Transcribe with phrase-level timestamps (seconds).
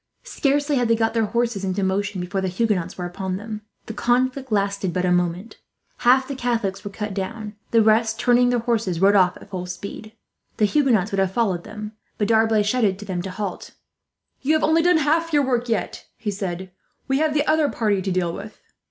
[0.23, 3.61] Scarcely had they got their horses into motion before the Huguenots were upon them.
[3.85, 5.59] The conflict lasted but a minute.
[5.97, 9.67] Half the Catholics were cut down; the rest, turning their horses, rode off at full
[9.67, 10.13] speed.
[10.57, 13.73] The Huguenots would have followed them, but D'Arblay shouted to them to halt.
[14.41, 16.71] "You have only done half your work yet," he said.
[17.07, 18.59] "We have the other party to deal with."